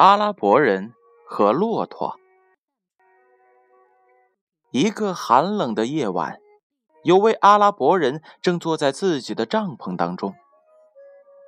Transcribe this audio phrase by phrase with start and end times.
[0.00, 0.94] 阿拉伯人
[1.26, 2.20] 和骆驼。
[4.70, 6.38] 一个寒冷的夜晚，
[7.02, 10.36] 有位阿拉伯人正坐在自己的帐篷当中，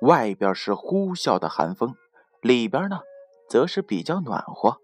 [0.01, 1.95] 外边是呼啸的寒风，
[2.41, 2.99] 里边呢
[3.47, 4.81] 则是比较暖和。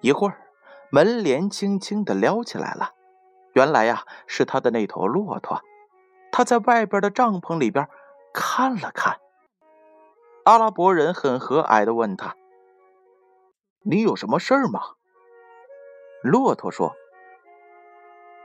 [0.00, 0.38] 一会儿，
[0.90, 2.94] 门帘轻轻的撩起来了，
[3.52, 5.60] 原来呀是他的那头骆驼，
[6.32, 7.86] 他在外边的帐篷里边
[8.32, 9.20] 看了看。
[10.44, 12.34] 阿拉伯人很和蔼的问他
[13.84, 14.80] ：“你有什么事儿吗？”
[16.24, 16.94] 骆驼说：“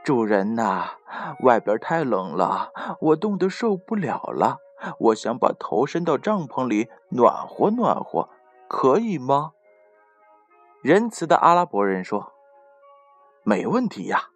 [0.04, 0.98] 主人呐，
[1.42, 2.70] 外边太冷了，
[3.00, 4.58] 我冻得受不了了。
[4.98, 8.28] 我想把头伸到帐篷里暖和暖和，
[8.68, 9.52] 可以吗？”
[10.84, 12.32] 仁慈的阿拉伯人说
[13.42, 14.28] ：“没问题呀。”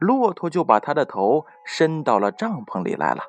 [0.00, 3.22] 骆驼就把他的头伸到了帐篷里来了。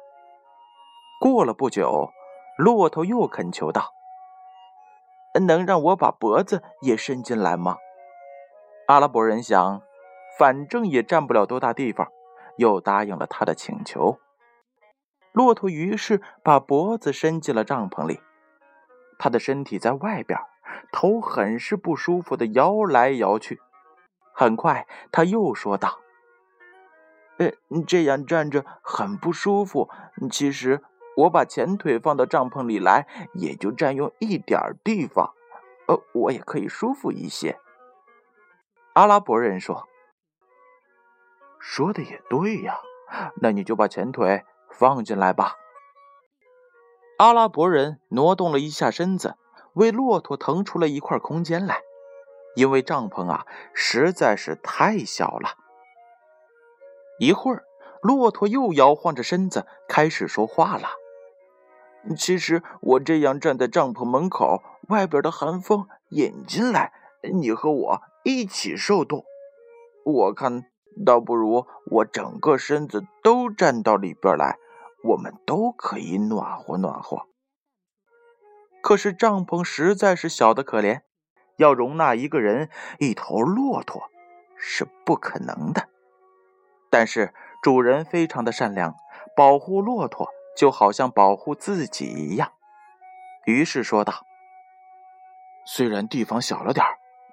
[1.22, 2.10] 过了不久。
[2.58, 3.94] 骆驼又恳求道
[5.46, 7.78] ：“能让我把脖子也伸进来吗？”
[8.88, 9.82] 阿拉伯人想，
[10.40, 12.08] 反正也占不了多大地方，
[12.58, 14.20] 又答应了他的请求。
[15.34, 18.22] 骆驼于是把脖子伸进了帐篷里，
[19.20, 20.40] 他的身体在外边，
[20.94, 23.60] 头很是不舒服的摇来摇去。
[24.32, 26.00] 很快，他又说道
[27.38, 27.52] ：“呃，
[27.86, 29.90] 这样站着很不舒服。
[30.32, 30.82] 其实……”
[31.16, 35.34] 我把前腿放到帐篷里来，也就占用一点地方，
[35.88, 37.60] 呃，我也可以舒服一些。
[38.94, 39.88] 阿拉伯人说
[41.60, 42.80] ：“说的也对呀，
[43.42, 45.56] 那你就把前腿放进来吧。”
[47.18, 49.36] 阿拉伯人挪动了一下身子，
[49.74, 51.80] 为骆驼腾出了一块空间来，
[52.56, 55.52] 因为帐篷啊实在是太小了。
[57.20, 57.64] 一会儿，
[58.02, 60.90] 骆驼又摇晃着身子开始说话了。
[62.14, 66.94] 其实我这样站在帐篷门口，外边的寒风引进来，
[67.34, 69.24] 你和我一起受冻。
[70.06, 70.66] 我看
[71.04, 74.58] 倒不如我整个身子都站到里边来，
[75.04, 77.24] 我们都可以暖和暖和。
[78.84, 81.02] 可是帐篷实在是小的可怜，
[81.58, 84.12] 要容纳一个人一头骆驼
[84.56, 85.90] 是不可能的。
[86.92, 87.34] 但是
[87.64, 88.94] 主人非常的善良，
[89.36, 90.30] 保护骆驼。
[90.56, 92.54] 就好像保护自己一样，
[93.46, 94.26] 于是说道
[95.68, 96.86] ：“虽然地方小了点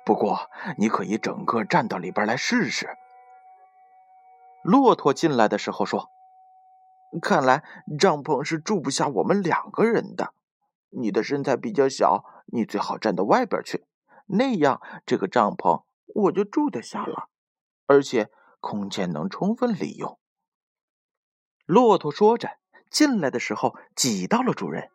[0.05, 2.99] 不过你可以整个站到里边来试试。”
[4.65, 6.11] 骆驼进来的时候说
[7.23, 7.63] ：“看来
[7.99, 10.35] 帐篷是住不下我们两个人的。
[10.91, 13.87] 你的身材比较小，你最好站到外边去，
[14.27, 17.29] 那样这个帐篷我就住得下了，
[17.87, 20.19] 而且空间能充分利用。”
[21.67, 22.62] 骆驼说着。
[22.93, 24.91] 进来的时候挤到了主人。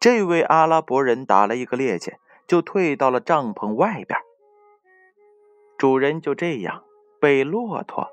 [0.00, 4.18] 这位阿拉伯人打了一个趔趄，就退到了帐篷外边。
[5.78, 6.84] 主人就这样
[7.20, 8.08] 被骆驼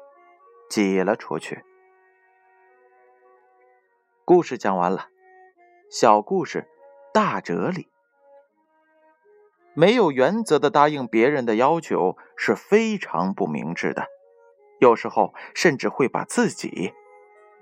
[0.69, 1.63] 挤了出去。
[4.25, 5.07] 故事讲完了，
[5.89, 6.67] 小故事，
[7.13, 7.89] 大哲理。
[9.73, 14.07] 没有原则的答应别人的要求是非常不明智的，
[14.79, 16.93] 有时候甚至会把自己。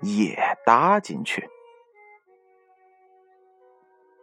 [0.02, 0.36] 也
[0.66, 1.48] 搭进去。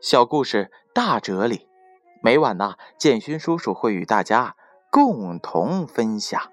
[0.02, 1.68] 小故事大哲理，
[2.22, 4.56] 每晚呢，建勋叔叔会与大家
[4.92, 6.52] 共同分享。